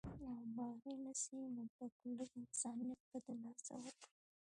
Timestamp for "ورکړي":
3.83-4.13